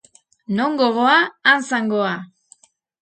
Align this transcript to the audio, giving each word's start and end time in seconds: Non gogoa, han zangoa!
Non 0.59 0.79
gogoa, 0.79 1.13
han 1.51 1.67
zangoa! 1.69 2.17